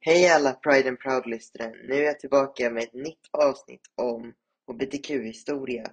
Hej 0.00 0.28
alla 0.28 0.52
Pride 0.52 0.88
and 0.88 0.98
Proud-lyssnare! 0.98 1.72
Nu 1.88 1.94
är 1.94 2.02
jag 2.02 2.20
tillbaka 2.20 2.70
med 2.70 2.82
ett 2.82 2.94
nytt 2.94 3.28
avsnitt 3.32 3.80
om 3.94 4.34
hbtq-historia. 4.66 5.84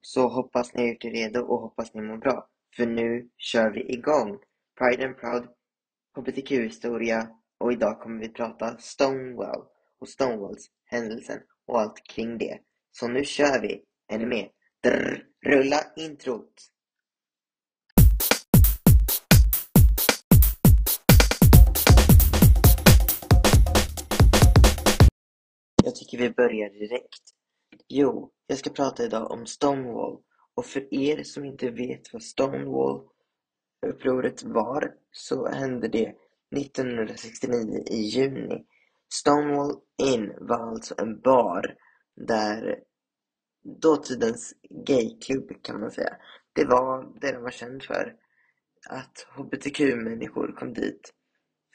Så 0.00 0.28
hoppas 0.28 0.74
ni 0.74 0.82
har 0.82 0.88
gjort 0.88 1.04
er 1.04 1.10
redo 1.10 1.40
och 1.40 1.60
hoppas 1.60 1.94
ni 1.94 2.02
mår 2.02 2.16
bra. 2.16 2.48
För 2.76 2.86
nu 2.86 3.28
kör 3.36 3.70
vi 3.70 3.92
igång! 3.92 4.38
Pride 4.78 5.06
and 5.06 5.16
Proud, 5.16 5.48
hbtq-historia 6.16 7.28
och 7.58 7.72
idag 7.72 8.00
kommer 8.00 8.20
vi 8.20 8.28
prata 8.28 8.76
Stonewall 8.78 9.64
och 10.00 10.08
Stonewalls 10.08 10.70
händelsen 10.84 11.40
och 11.66 11.80
allt 11.80 12.02
kring 12.04 12.38
det. 12.38 12.58
Så 12.92 13.08
nu 13.08 13.24
kör 13.24 13.60
vi! 13.60 13.82
Är 14.08 14.18
ni 14.18 14.26
med? 14.26 14.48
Drr, 14.82 15.24
rulla 15.46 15.80
introt! 15.96 16.54
Jag 25.88 25.94
tycker 25.94 26.18
vi 26.18 26.30
börjar 26.30 26.70
direkt. 26.70 27.22
Jo, 27.88 28.32
jag 28.46 28.58
ska 28.58 28.70
prata 28.70 29.04
idag 29.04 29.30
om 29.30 29.46
Stonewall. 29.46 30.18
Och 30.54 30.66
för 30.66 30.94
er 30.94 31.22
som 31.22 31.44
inte 31.44 31.70
vet 31.70 32.12
vad 32.12 32.22
Stonewall-upproret 32.22 34.44
var 34.44 34.94
så 35.12 35.48
hände 35.48 35.88
det 35.88 36.14
1969 36.56 37.84
i 37.90 37.96
juni. 37.96 38.64
Stonewall 39.14 39.80
Inn 40.02 40.32
var 40.40 40.68
alltså 40.68 40.94
en 40.98 41.20
bar 41.20 41.76
där 42.16 42.78
dåtidens 43.82 44.54
gayklubb 44.86 45.62
kan 45.62 45.80
man 45.80 45.90
säga. 45.90 46.16
Det 46.52 46.64
var 46.64 47.20
det 47.20 47.32
den 47.32 47.42
var 47.42 47.50
känd 47.50 47.82
för. 47.82 48.16
Att 48.88 49.26
hbtq-människor 49.36 50.52
kom 50.52 50.72
dit 50.72 51.12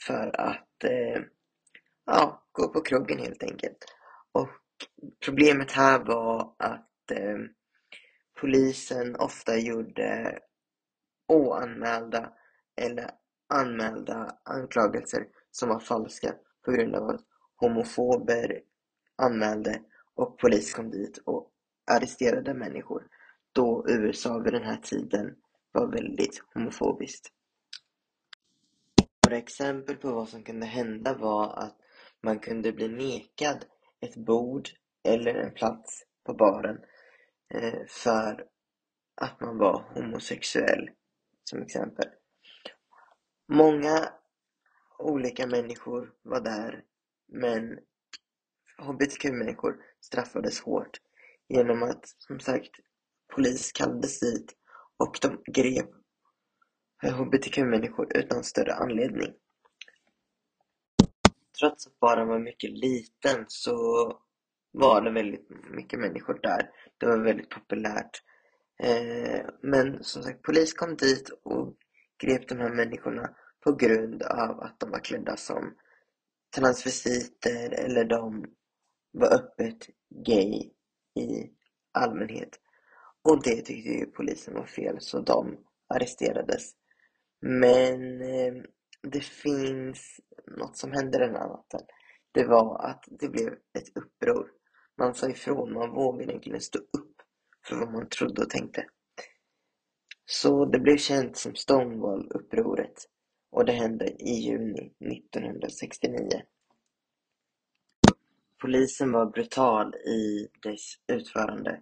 för 0.08 0.40
att 0.40 0.84
eh, 0.84 1.22
ja, 2.06 2.44
gå 2.52 2.74
på 2.74 2.82
krogen 2.82 3.20
helt 3.20 3.44
enkelt. 3.44 3.86
Och 4.34 4.50
problemet 5.26 5.72
här 5.72 6.00
var 6.00 6.56
att 6.60 7.12
eh, 7.12 7.38
polisen 8.42 9.16
ofta 9.16 9.58
gjorde 9.58 10.40
oanmälda 11.28 12.34
eller 12.76 13.12
anmälda 13.50 14.38
anklagelser 14.44 15.28
som 15.52 15.70
var 15.70 15.80
falska 15.80 16.36
på 16.66 16.72
grund 16.72 16.96
av 16.96 17.10
att 17.10 17.22
homofober 17.56 18.62
anmälde 19.16 19.82
och 20.16 20.38
polis 20.38 20.74
kom 20.74 20.90
dit 20.92 21.18
och 21.26 21.52
arresterade 21.92 22.54
människor 22.54 23.08
då 23.52 23.86
USA 23.88 24.40
vid 24.40 24.54
den 24.54 24.64
här 24.64 24.78
tiden 24.78 25.36
var 25.72 25.88
väldigt 25.88 26.44
homofobiskt. 26.54 27.32
Några 29.26 29.38
exempel 29.38 29.96
på 29.96 30.12
vad 30.12 30.30
som 30.30 30.44
kunde 30.44 30.66
hända 30.66 31.14
var 31.14 31.54
att 31.58 31.78
man 32.22 32.40
kunde 32.40 32.72
bli 32.72 32.88
nekad 32.88 33.66
ett 34.04 34.16
bord 34.16 34.70
eller 35.04 35.36
en 35.36 35.54
plats 35.54 36.04
på 36.26 36.34
baren 36.34 36.78
eh, 37.54 37.86
för 37.88 38.46
att 39.22 39.42
man 39.42 39.58
var 39.58 39.94
homosexuell 39.96 40.90
som 41.44 41.62
exempel. 41.62 42.06
Många 43.48 44.10
olika 45.00 45.48
människor 45.48 46.14
var 46.22 46.40
där 46.40 46.84
men 47.28 47.80
hbtq-människor 48.78 49.76
straffades 50.02 50.62
hårt 50.62 51.00
genom 51.48 51.84
att 51.84 52.06
som 52.18 52.40
sagt 52.40 52.72
polis 53.36 53.72
kallades 53.72 54.20
dit 54.20 54.56
och 54.98 55.20
de 55.22 55.44
grep 55.52 55.90
hbtq-människor 57.02 58.18
utan 58.18 58.44
större 58.44 58.74
anledning. 58.74 59.34
Trots 61.60 61.88
att 61.88 62.00
baren 62.00 62.28
var 62.28 62.40
mycket 62.40 62.72
liten 62.72 63.46
så 63.48 63.76
var 64.72 65.02
det 65.02 65.12
väldigt 65.12 65.48
mycket 65.72 66.00
människor 66.00 66.40
där. 66.44 66.70
Det 66.98 67.06
var 67.06 67.18
väldigt 67.18 67.50
populärt. 67.50 68.22
Eh, 68.84 69.46
men 69.62 70.04
som 70.04 70.24
sagt, 70.24 70.42
polis 70.42 70.74
kom 70.74 70.96
dit 70.96 71.30
och 71.44 71.76
grep 72.24 72.48
de 72.48 72.58
här 72.58 72.70
människorna 72.70 73.30
på 73.64 73.72
grund 73.72 74.24
av 74.24 74.60
att 74.60 74.80
de 74.80 74.92
var 74.92 75.00
klädda 75.00 75.38
som 75.38 75.76
transvestiter 76.56 77.72
eller 77.72 78.06
de 78.06 78.46
var 79.12 79.34
öppet 79.34 79.88
gay 80.26 80.72
i 81.16 81.52
allmänhet. 81.92 82.60
Och 83.24 83.44
det 83.44 83.56
tyckte 83.56 83.90
ju 83.90 84.06
polisen 84.06 84.54
var 84.54 84.66
fel 84.66 84.98
så 85.00 85.20
de 85.20 85.58
arresterades. 85.94 86.72
Men 87.42 88.22
eh, 88.22 88.54
det 89.02 89.24
finns 89.24 90.20
något 90.58 90.78
som 90.78 90.92
hände 90.92 91.18
den 91.18 91.36
här 91.36 91.48
natten. 91.48 91.82
Det 92.32 92.46
var 92.46 92.86
att 92.86 93.04
det 93.20 93.30
blev 93.30 93.54
ett 93.54 93.98
uppror. 93.98 94.52
Man 94.98 95.14
sa 95.14 95.30
ifrån, 95.30 95.74
man 95.74 95.92
vågade 95.92 96.24
egentligen 96.24 96.62
stå 96.62 96.80
upp 96.80 97.16
för 97.68 97.76
vad 97.76 97.92
man 97.92 98.10
trodde 98.10 98.42
och 98.42 98.50
tänkte. 98.50 98.86
Så 100.26 100.66
det 100.66 100.80
blev 100.80 100.98
känt 100.98 101.38
som 101.38 101.56
Stonewall-upproret 101.56 103.08
och 103.52 103.66
det 103.66 103.72
hände 103.72 104.06
i 104.06 104.32
juni 104.32 104.94
1969. 105.00 106.42
Polisen 108.62 109.12
var 109.12 109.26
brutal 109.26 109.96
i 109.96 110.48
dess 110.62 110.96
utförande. 111.08 111.82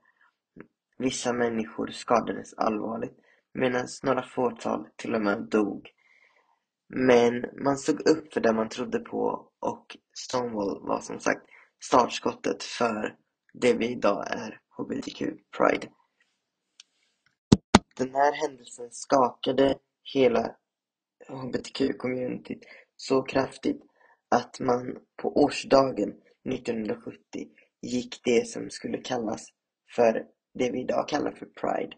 Vissa 0.98 1.34
människor 1.34 1.88
skadades 1.88 2.54
allvarligt 2.54 3.20
medan 3.54 3.88
några 4.04 4.24
fåtal 4.24 4.88
till 4.96 5.16
och 5.16 5.22
med 5.22 5.42
dog. 5.42 5.90
Men 6.94 7.46
man 7.64 7.78
stod 7.78 8.08
upp 8.08 8.34
för 8.34 8.42
det 8.42 8.54
man 8.54 8.70
trodde 8.70 9.00
på 9.00 9.50
och 9.60 9.98
Stonewall 10.14 10.88
var 10.88 11.02
som 11.02 11.20
sagt 11.20 11.42
startskottet 11.84 12.64
för 12.64 13.16
det 13.54 13.74
vi 13.74 13.88
idag 13.88 14.26
är 14.28 14.62
HBTQ 14.78 15.20
Pride. 15.58 15.88
Den 17.98 18.16
här 18.16 18.34
händelsen 18.34 18.92
skakade 18.92 19.78
hela 20.14 20.56
HBTQ-communityt 21.28 22.64
så 22.96 23.22
kraftigt 23.22 23.82
att 24.30 24.60
man 24.60 24.98
på 25.22 25.44
årsdagen 25.44 26.14
1970 26.50 27.18
gick 27.82 28.22
det 28.24 28.48
som 28.48 28.70
skulle 28.70 28.98
kallas 28.98 29.48
för 29.96 30.26
det 30.54 30.72
vi 30.72 30.82
idag 30.82 31.08
kallar 31.08 31.32
för 31.32 31.46
Pride. 31.46 31.98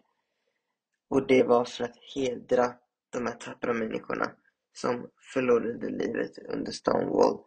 Och 1.10 1.26
det 1.26 1.42
var 1.42 1.64
för 1.64 1.84
att 1.84 1.96
hedra 2.14 2.74
de 3.10 3.26
här 3.26 3.36
tappra 3.36 3.72
människorna 3.72 4.30
som 4.74 5.06
förlorade 5.32 5.90
livet 5.90 6.38
under 6.38 6.72
Stonewall 6.72 7.38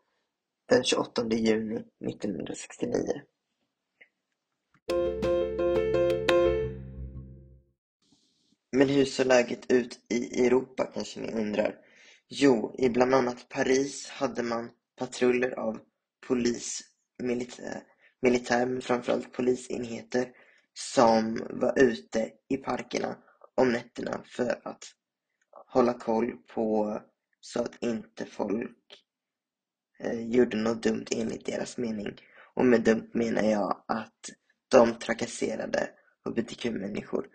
den 0.65 0.83
28 0.83 1.27
juni 1.29 1.75
1969. 1.75 3.21
Men 8.71 8.89
hur 8.89 9.05
såg 9.05 9.25
läget 9.25 9.71
ut 9.71 9.99
i 10.09 10.45
Europa 10.45 10.91
kanske 10.93 11.19
ni 11.19 11.31
undrar? 11.31 11.75
Jo, 12.27 12.75
i 12.77 12.89
bland 12.89 13.15
annat 13.15 13.49
Paris 13.49 14.09
hade 14.09 14.43
man 14.43 14.69
patruller 14.95 15.59
av 15.59 15.79
polis, 16.27 16.81
militär, 17.23 17.83
militär 18.21 18.65
men 18.65 18.81
framförallt 18.81 19.33
polisenheter 19.33 20.31
som 20.73 21.47
var 21.49 21.79
ute 21.79 22.31
i 22.49 22.57
parkerna 22.57 23.17
om 23.55 23.71
nätterna 23.71 24.23
för 24.25 24.61
att 24.63 24.83
hålla 25.67 25.93
koll 25.93 26.37
på 26.47 26.99
så 27.47 27.63
att 27.63 27.83
inte 27.83 28.25
folk 28.25 29.03
eh, 29.99 30.21
gjorde 30.21 30.57
något 30.57 30.83
dumt 30.83 31.05
enligt 31.11 31.45
deras 31.45 31.77
mening. 31.77 32.15
Och 32.55 32.65
med 32.65 32.83
dumt 32.83 33.09
menar 33.13 33.41
jag 33.43 33.83
att 33.87 34.29
de 34.71 34.99
trakasserade 34.99 35.89
hbtq-människor. 36.25 37.27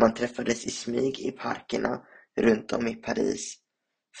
Man 0.00 0.14
träffades 0.14 0.66
i 0.66 0.70
smyg 0.70 1.20
i 1.20 1.30
parkerna 1.30 2.06
runt 2.36 2.72
om 2.72 2.86
i 2.86 2.94
Paris 2.94 3.56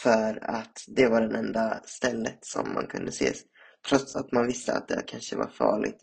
för 0.02 0.50
att 0.50 0.84
det 0.96 1.08
var 1.08 1.20
det 1.20 1.38
enda 1.38 1.82
stället 1.84 2.38
som 2.40 2.72
man 2.74 2.86
kunde 2.86 3.08
ses 3.08 3.42
trots 3.88 4.16
att 4.16 4.32
man 4.32 4.46
visste 4.46 4.72
att 4.72 4.88
det 4.88 5.02
kanske 5.06 5.36
var 5.36 5.50
farligt 5.50 5.98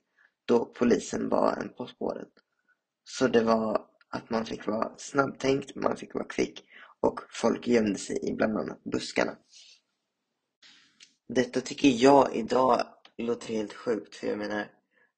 då 0.45 0.66
polisen 0.66 1.30
var 1.30 1.54
en 1.54 1.74
på 1.74 1.88
spåret. 1.88 2.33
Så 3.04 3.27
det 3.27 3.44
var 3.44 3.86
att 4.10 4.30
man 4.30 4.45
fick 4.45 4.68
vara 4.68 4.98
snabbtänkt, 4.98 5.75
man 5.75 5.98
fick 5.98 6.13
vara 6.13 6.27
kvick 6.27 6.67
och 7.01 7.19
folk 7.29 7.67
gömde 7.67 7.99
sig 7.99 8.29
i 8.29 8.33
bland 8.33 8.57
annat 8.57 8.83
buskarna. 8.83 9.38
Detta 11.29 11.61
tycker 11.61 11.89
jag 11.89 12.35
idag 12.35 12.88
låter 13.17 13.47
helt 13.47 13.73
sjukt 13.73 14.15
för 14.15 14.27
jag 14.27 14.38
menar, 14.38 14.71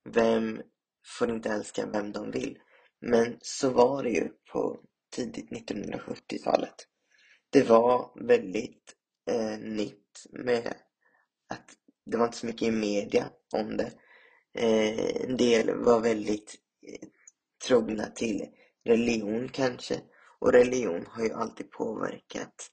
vem 0.09 0.61
får 1.05 1.29
inte 1.29 1.49
älska 1.49 1.85
vem 1.85 2.11
de 2.11 2.31
vill? 2.31 2.59
Men 3.01 3.37
så 3.41 3.69
var 3.69 4.03
det 4.03 4.09
ju 4.09 4.29
på 4.51 4.79
tidigt 5.15 5.49
1970-talet. 5.49 6.75
Det 7.49 7.63
var 7.63 8.25
väldigt 8.27 8.95
eh, 9.29 9.59
nytt 9.59 10.25
med 10.29 10.73
att 11.49 11.75
det 12.05 12.17
var 12.17 12.25
inte 12.25 12.37
så 12.37 12.45
mycket 12.45 12.67
i 12.67 12.71
media 12.71 13.29
om 13.53 13.77
det. 13.77 13.91
Eh, 14.53 15.23
en 15.23 15.37
del 15.37 15.75
var 15.75 15.99
väldigt 15.99 16.55
eh, 16.87 17.07
trogna 17.67 18.05
till 18.05 18.45
religion 18.85 19.49
kanske. 19.49 20.01
Och 20.39 20.51
religion 20.53 21.06
har 21.09 21.24
ju 21.24 21.33
alltid 21.33 21.71
påverkat 21.71 22.71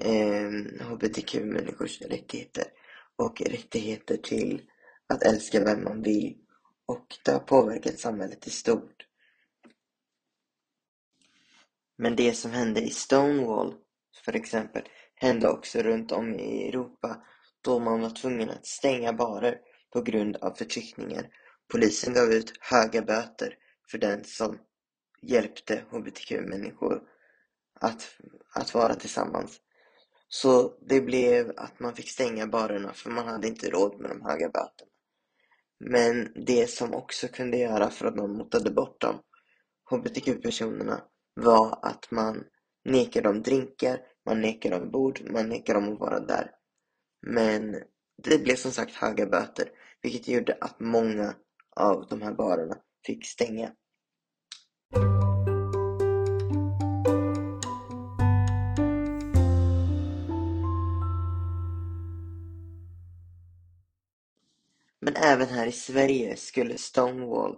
eh, 0.00 0.50
hbtq-människors 0.80 2.00
rättigheter. 2.00 2.64
och 3.16 3.40
rättigheter 3.40 4.16
till 4.16 4.62
att 5.06 5.22
älska 5.22 5.64
vem 5.64 5.84
man 5.84 6.02
vill 6.02 6.36
och 6.86 7.06
det 7.24 7.32
har 7.32 7.40
påverkat 7.40 7.98
samhället 7.98 8.46
i 8.46 8.50
stort. 8.50 9.06
Men 11.96 12.16
det 12.16 12.34
som 12.34 12.50
hände 12.50 12.80
i 12.80 12.90
Stonewall, 12.90 13.74
för 14.24 14.36
exempel, 14.36 14.82
hände 15.14 15.48
också 15.48 15.78
runt 15.82 16.12
om 16.12 16.34
i 16.34 16.68
Europa 16.68 17.24
då 17.60 17.78
man 17.78 18.00
var 18.00 18.10
tvungen 18.10 18.50
att 18.50 18.66
stänga 18.66 19.12
barer 19.12 19.58
på 19.92 20.02
grund 20.02 20.36
av 20.36 20.54
förtryckningar. 20.54 21.28
Polisen 21.72 22.14
gav 22.14 22.32
ut 22.32 22.52
höga 22.60 23.02
böter 23.02 23.58
för 23.90 23.98
den 23.98 24.24
som 24.24 24.58
hjälpte 25.26 25.84
hbtq-människor 25.90 27.02
att, 27.80 28.16
att 28.54 28.74
vara 28.74 28.94
tillsammans. 28.94 29.60
Så 30.28 30.74
det 30.80 31.00
blev 31.00 31.52
att 31.56 31.80
man 31.80 31.94
fick 31.94 32.10
stänga 32.10 32.46
barerna 32.46 32.92
för 32.92 33.10
man 33.10 33.26
hade 33.28 33.48
inte 33.48 33.70
råd 33.70 34.00
med 34.00 34.10
de 34.10 34.22
höga 34.22 34.48
böterna. 34.48 34.90
Men 35.80 36.32
det 36.46 36.70
som 36.70 36.94
också 36.94 37.28
kunde 37.28 37.56
göra 37.56 37.90
för 37.90 38.06
att 38.06 38.16
man 38.16 38.36
motade 38.36 38.70
bort 38.70 39.00
de 39.00 39.20
hbtq-personerna 39.90 41.02
var 41.34 41.78
att 41.82 42.10
man 42.10 42.44
nekade 42.84 43.28
dem 43.28 43.42
drinkar, 43.42 44.00
man 44.26 44.40
nekade 44.40 44.78
dem 44.78 44.90
bord, 44.90 45.20
man 45.30 45.48
nekade 45.48 45.80
dem 45.80 45.92
att 45.92 46.00
vara 46.00 46.20
där. 46.20 46.50
Men 47.26 47.82
det 48.22 48.38
blev 48.38 48.56
som 48.56 48.70
sagt 48.70 48.94
höga 48.94 49.26
böter, 49.26 49.70
vilket 50.02 50.28
gjorde 50.28 50.58
att 50.60 50.80
många 50.80 51.34
av 51.76 52.06
de 52.10 52.22
här 52.22 52.32
barerna 52.32 52.76
fick 53.06 53.26
stänga. 53.26 53.72
Men 65.04 65.16
även 65.16 65.48
här 65.48 65.66
i 65.66 65.72
Sverige 65.72 66.36
skulle 66.36 66.78
Stonewall 66.78 67.56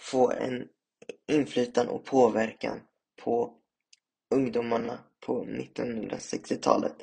få 0.00 0.30
en 0.30 0.68
inflytande 1.28 1.92
och 1.92 2.04
påverkan 2.04 2.80
på 3.24 3.54
ungdomarna 4.34 4.98
på 5.26 5.44
1960-talet. 5.44 6.96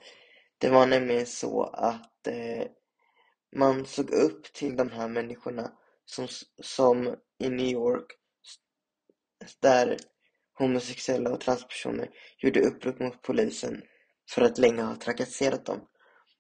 Det 0.58 0.70
var 0.70 0.88
nämligen 0.88 1.26
så 1.26 1.64
att 1.64 2.28
eh, 2.28 2.68
man 3.56 3.86
såg 3.86 4.10
upp 4.10 4.54
till 4.54 4.76
de 4.76 4.90
här 4.90 5.08
människorna 5.08 5.72
som, 6.06 6.28
som 6.62 7.16
i 7.40 7.50
New 7.50 7.68
York 7.68 8.12
där 9.60 9.98
homosexuella 10.54 11.32
och 11.32 11.42
transpersoner 11.42 12.10
gjorde 12.38 12.62
upprop 12.62 13.00
mot 13.00 13.22
polisen 13.22 13.82
för 14.30 14.42
att 14.42 14.58
länge 14.58 14.82
ha 14.82 14.96
trakasserat 14.96 15.66
dem. 15.66 15.80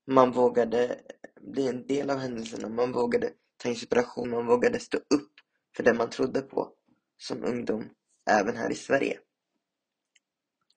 Man 0.09 0.31
vågade 0.31 0.99
bli 1.41 1.67
en 1.67 1.87
del 1.87 2.09
av 2.09 2.17
händelserna, 2.17 2.69
man 2.69 2.91
vågade 2.91 3.31
ta 3.57 3.69
inspiration, 3.69 4.29
man 4.29 4.45
vågade 4.45 4.79
stå 4.79 4.97
upp 4.97 5.33
för 5.75 5.83
det 5.83 5.93
man 5.93 6.09
trodde 6.09 6.41
på 6.41 6.73
som 7.17 7.43
ungdom, 7.43 7.89
även 8.29 8.57
här 8.57 8.71
i 8.71 8.75
Sverige 8.75 9.19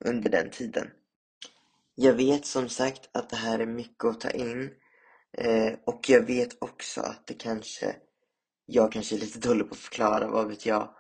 under 0.05 0.31
den 0.31 0.50
tiden. 0.50 0.90
Jag 1.94 2.12
vet 2.14 2.46
som 2.46 2.69
sagt 2.69 3.11
att 3.12 3.31
det 3.31 3.37
här 3.37 3.58
är 3.58 3.67
mycket 3.67 4.05
att 4.05 4.20
ta 4.20 4.31
in 4.31 4.70
eh, 5.38 5.73
och 5.87 6.11
jag 6.11 6.26
vet 6.26 6.62
också 6.62 7.00
att 7.00 7.26
det 7.26 7.34
kanske 7.34 7.96
jag 8.67 8.93
kanske 8.93 9.17
är 9.17 9.20
lite 9.20 9.49
dålig 9.49 9.69
på 9.69 9.75
att 9.75 9.81
förklara, 9.81 10.29
vad 10.31 10.49
vet 10.49 10.67
jag. 10.67 10.94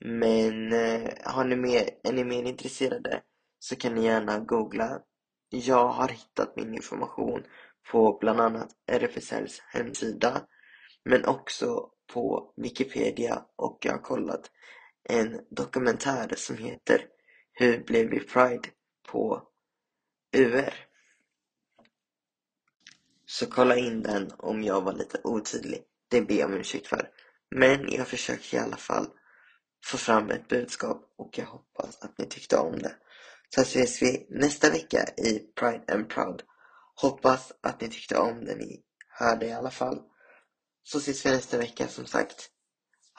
Men 0.00 0.72
eh, 0.72 1.10
har 1.24 1.44
ni 1.44 1.56
mer, 1.56 1.90
är 2.02 2.12
ni 2.12 2.24
mer 2.24 2.42
intresserade 2.42 3.22
så 3.58 3.76
kan 3.76 3.94
ni 3.94 4.04
gärna 4.04 4.38
googla. 4.38 5.00
Jag 5.48 5.88
har 5.88 6.08
hittat 6.08 6.56
min 6.56 6.74
information 6.74 7.44
på 7.90 8.18
bland 8.20 8.40
annat 8.40 8.68
RFSLs 8.86 9.60
hemsida 9.60 10.46
men 11.04 11.24
också 11.24 11.90
på 12.12 12.52
Wikipedia 12.56 13.44
och 13.56 13.78
jag 13.80 13.92
har 13.92 13.98
kollat 13.98 14.50
en 15.08 15.40
dokumentär 15.50 16.34
som 16.36 16.56
heter 16.56 17.06
Hur 17.52 17.84
blev 17.84 18.10
vi 18.10 18.20
Pride 18.20 18.68
på 19.08 19.42
UR. 20.36 20.74
Så 23.26 23.46
kolla 23.46 23.76
in 23.76 24.02
den 24.02 24.32
om 24.38 24.62
jag 24.62 24.80
var 24.80 24.92
lite 24.92 25.20
otydlig. 25.24 25.82
Det 26.08 26.22
ber 26.22 26.34
jag 26.34 26.50
om 26.50 26.56
ursäkt 26.56 26.86
för. 26.86 27.10
Men 27.50 27.92
jag 27.92 28.08
försökte 28.08 28.56
i 28.56 28.58
alla 28.58 28.76
fall 28.76 29.06
få 29.84 29.96
fram 29.98 30.30
ett 30.30 30.48
budskap 30.48 31.14
och 31.16 31.38
jag 31.38 31.46
hoppas 31.46 32.02
att 32.02 32.18
ni 32.18 32.26
tyckte 32.26 32.56
om 32.56 32.78
det. 32.78 32.96
Så 33.54 33.60
ses 33.60 34.02
vi 34.02 34.26
nästa 34.30 34.70
vecka 34.70 35.04
i 35.16 35.38
Pride 35.38 35.84
and 35.88 36.08
Proud. 36.08 36.42
Hoppas 36.94 37.52
att 37.60 37.80
ni 37.80 37.88
tyckte 37.88 38.18
om 38.18 38.44
det 38.44 38.54
ni 38.54 38.82
hörde 39.08 39.46
i 39.46 39.52
alla 39.52 39.70
fall. 39.70 40.02
Så 40.82 40.98
ses 40.98 41.26
vi 41.26 41.30
nästa 41.30 41.58
vecka 41.58 41.88
som 41.88 42.06
sagt. 42.06 42.50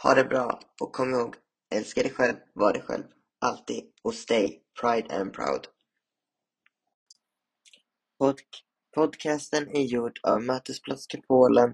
Ha 0.03 0.13
det 0.13 0.23
bra 0.23 0.59
och 0.81 0.93
kom 0.93 1.13
ihåg, 1.13 1.35
älska 1.75 2.01
dig 2.01 2.11
själv, 2.11 2.35
var 2.53 2.73
dig 2.73 2.81
själv, 2.81 3.03
alltid 3.39 3.83
och 4.03 4.13
stay 4.13 4.59
Pride 4.81 5.15
and 5.15 5.33
Proud. 5.33 5.67
Pod 8.19 8.41
podcasten 8.95 9.69
är 9.69 9.81
gjord 9.81 10.19
av 10.23 10.41
Mötesplats 10.41 11.07
Kupolen 11.07 11.73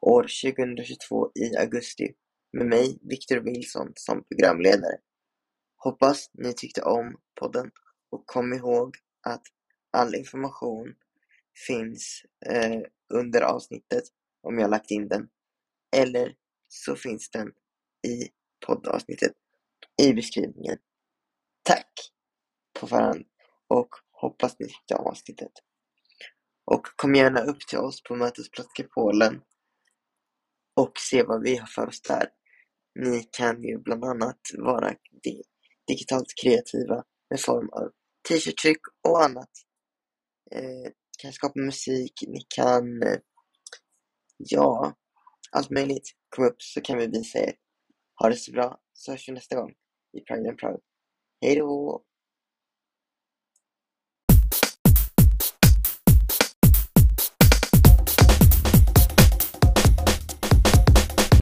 år 0.00 0.22
2022 0.22 1.30
i 1.34 1.56
augusti 1.56 2.14
med 2.52 2.66
mig, 2.66 2.98
Victor 3.02 3.36
Wilson, 3.36 3.92
som 3.96 4.24
programledare. 4.24 4.98
Hoppas 5.84 6.30
ni 6.32 6.52
tyckte 6.52 6.82
om 6.82 7.16
podden 7.40 7.70
och 8.10 8.26
kom 8.26 8.52
ihåg 8.52 8.96
att 9.22 9.42
all 9.90 10.14
information 10.14 10.94
finns 11.66 12.22
eh, 12.46 12.80
under 13.14 13.40
avsnittet 13.40 14.04
om 14.42 14.58
jag 14.58 14.70
lagt 14.70 14.90
in 14.90 15.08
den. 15.08 15.28
Eller 15.96 16.34
så 16.68 16.96
finns 16.96 17.30
den 17.30 17.48
i 18.06 18.28
poddavsnittet 18.66 19.32
i 20.02 20.12
beskrivningen. 20.12 20.78
Tack 21.62 21.90
på 22.80 22.86
förhand 22.86 23.24
och 23.68 23.88
hoppas 24.10 24.58
ni 24.58 24.66
tyckte 24.66 24.94
om 24.94 25.06
avsnittet. 25.06 25.52
Och 26.64 26.86
kom 26.96 27.14
gärna 27.14 27.40
upp 27.40 27.60
till 27.60 27.78
oss 27.78 28.02
på 28.02 28.16
Mötesplats 28.16 28.70
Polen 28.94 29.42
och 30.74 30.92
se 30.98 31.22
vad 31.22 31.42
vi 31.42 31.56
har 31.56 31.66
för 31.66 31.86
oss 31.86 32.02
där. 32.02 32.28
Ni 32.94 33.28
kan 33.32 33.62
ju 33.62 33.78
bland 33.78 34.04
annat 34.04 34.40
vara 34.58 34.94
digitalt 35.88 36.26
kreativa 36.42 37.04
med 37.30 37.40
form 37.40 37.68
av 37.68 37.90
t-shirt-tryck 38.28 38.80
och 39.08 39.24
annat. 39.24 39.50
Eh, 40.50 40.92
kan 41.18 41.32
skapa 41.32 41.60
musik, 41.60 42.12
ni 42.28 42.40
kan, 42.48 43.02
eh, 43.02 43.18
ja, 44.36 44.94
allt 45.50 45.70
möjligt. 45.70 46.10
Kom 46.28 46.44
upp 46.44 46.62
så 46.62 46.80
kan 46.80 46.98
vi 46.98 47.06
visa 47.06 47.38
er. 47.38 47.54
Ha 48.20 48.28
det 48.28 48.36
så 48.36 48.52
bra, 48.52 48.80
så 48.92 49.10
hörs 49.10 49.28
vi 49.28 49.32
nästa 49.32 49.56
gång 49.56 49.70
i 50.12 50.20
Pride 50.20 50.48
and 50.48 50.58
Proud. 50.58 50.80
Hej 51.40 51.56
då! 51.56 52.04